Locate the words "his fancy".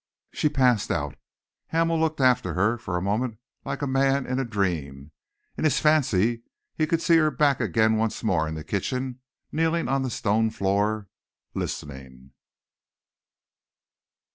5.63-6.41